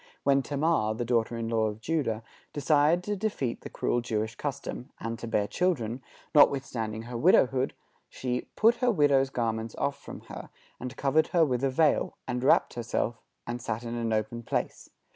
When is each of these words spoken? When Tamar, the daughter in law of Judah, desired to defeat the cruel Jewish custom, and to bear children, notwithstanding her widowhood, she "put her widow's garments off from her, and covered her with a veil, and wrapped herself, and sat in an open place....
When 0.23 0.41
Tamar, 0.41 0.95
the 0.95 1.05
daughter 1.05 1.37
in 1.37 1.47
law 1.47 1.67
of 1.67 1.79
Judah, 1.79 2.23
desired 2.53 3.03
to 3.03 3.15
defeat 3.15 3.61
the 3.61 3.69
cruel 3.69 4.01
Jewish 4.01 4.33
custom, 4.33 4.89
and 4.99 5.19
to 5.19 5.27
bear 5.27 5.45
children, 5.45 6.01
notwithstanding 6.33 7.03
her 7.03 7.15
widowhood, 7.15 7.75
she 8.09 8.47
"put 8.55 8.77
her 8.77 8.89
widow's 8.89 9.29
garments 9.29 9.75
off 9.75 10.01
from 10.01 10.21
her, 10.21 10.49
and 10.79 10.97
covered 10.97 11.27
her 11.27 11.45
with 11.45 11.63
a 11.63 11.69
veil, 11.69 12.17
and 12.27 12.43
wrapped 12.43 12.73
herself, 12.73 13.21
and 13.45 13.61
sat 13.61 13.83
in 13.83 13.93
an 13.93 14.11
open 14.11 14.41
place.... 14.41 14.89